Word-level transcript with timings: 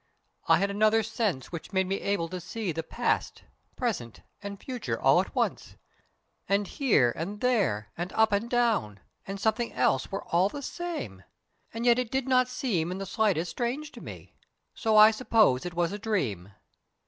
I 0.47 0.57
had 0.57 0.71
another 0.71 1.03
sense 1.03 1.51
which 1.51 1.71
made 1.73 1.85
me 1.85 2.01
able 2.01 2.27
to 2.29 2.41
see 2.41 2.73
past, 2.73 3.43
present, 3.75 4.21
and 4.41 4.59
future 4.59 4.99
all 4.99 5.21
at 5.21 5.35
once, 5.35 5.75
and 6.49 6.65
here 6.67 7.13
and 7.15 7.39
there, 7.39 7.91
and 7.95 8.11
up 8.13 8.31
and 8.31 8.49
down, 8.49 8.99
and 9.27 9.39
something 9.39 9.71
else 9.73 10.11
were 10.11 10.23
all 10.23 10.49
the 10.49 10.63
same, 10.63 11.23
and 11.71 11.85
yet 11.85 11.99
it 11.99 12.09
did 12.09 12.27
not 12.27 12.47
seem 12.47 12.91
in 12.91 12.97
the 12.97 13.05
slightest 13.05 13.51
strange 13.51 13.91
to 13.91 14.01
me, 14.01 14.33
so 14.73 14.97
I 14.97 15.11
suppose 15.11 15.67
it 15.67 15.75
was 15.75 15.91
a 15.91 15.99
dream." 15.99 16.51